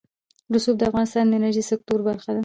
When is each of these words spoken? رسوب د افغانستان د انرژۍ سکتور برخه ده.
رسوب 0.53 0.75
د 0.77 0.81
افغانستان 0.89 1.25
د 1.27 1.31
انرژۍ 1.37 1.63
سکتور 1.71 1.99
برخه 2.09 2.31
ده. 2.35 2.39